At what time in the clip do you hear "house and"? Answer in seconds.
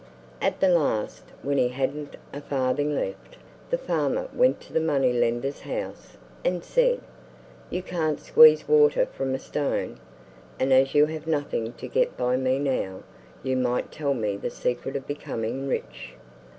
5.59-6.63